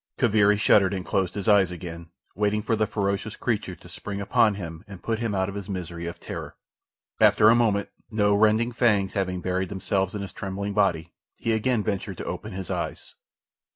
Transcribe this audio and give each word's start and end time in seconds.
Kaviri 0.17 0.57
shuddered 0.57 0.95
and 0.95 1.05
closed 1.05 1.35
his 1.35 1.47
eyes 1.47 1.69
again, 1.69 2.09
waiting 2.33 2.63
for 2.63 2.75
the 2.75 2.87
ferocious 2.87 3.35
creature 3.35 3.75
to 3.75 3.87
spring 3.87 4.19
upon 4.19 4.55
him 4.55 4.83
and 4.87 5.03
put 5.03 5.19
him 5.19 5.35
out 5.35 5.47
of 5.47 5.53
his 5.53 5.69
misery 5.69 6.07
of 6.07 6.19
terror. 6.19 6.55
After 7.19 7.51
a 7.51 7.55
moment, 7.55 7.89
no 8.09 8.33
rending 8.33 8.71
fangs 8.71 9.13
having 9.13 9.41
buried 9.41 9.69
themselves 9.69 10.15
in 10.15 10.23
his 10.23 10.33
trembling 10.33 10.73
body, 10.73 11.13
he 11.37 11.51
again 11.51 11.83
ventured 11.83 12.17
to 12.17 12.25
open 12.25 12.51
his 12.53 12.71
eyes. 12.71 13.13